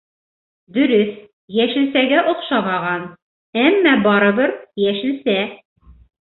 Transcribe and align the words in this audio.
Дөрөҫ, 0.77 1.11
йәшелсәгә 1.57 2.23
оҡшамаған, 2.33 3.07
әммә 3.67 3.95
барыбер 4.09 4.59
—йәшелсә! 4.85 5.41